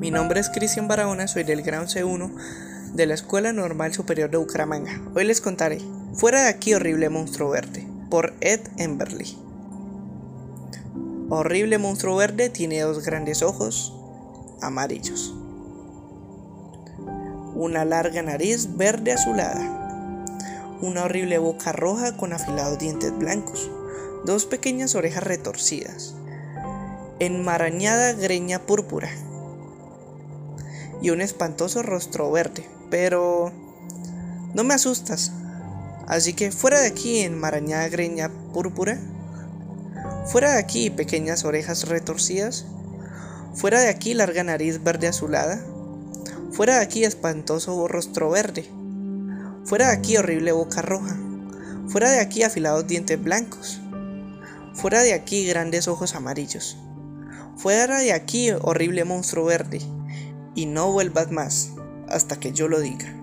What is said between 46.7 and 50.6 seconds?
de aquí, espantoso rostro verde. Fuera de aquí, horrible